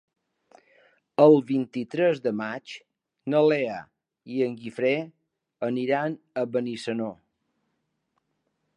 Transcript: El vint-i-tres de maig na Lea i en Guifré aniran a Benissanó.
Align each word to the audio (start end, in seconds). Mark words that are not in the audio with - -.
El 1.25 1.35
vint-i-tres 1.51 2.21
de 2.23 2.33
maig 2.39 2.73
na 3.35 3.43
Lea 3.53 3.77
i 4.37 4.41
en 4.49 4.57
Guifré 4.63 4.97
aniran 5.71 6.21
a 6.45 6.49
Benissanó. 6.57 7.13